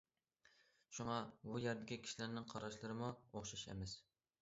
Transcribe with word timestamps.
شۇڭا 0.99 1.19
بۇ 1.45 1.61
يەردىكى 1.65 2.01
كىشىلەرنىڭ 2.07 2.51
قاراشلىرىمۇ 2.57 3.15
ئوخشاش 3.31 3.71
ئەمەس. 3.73 3.99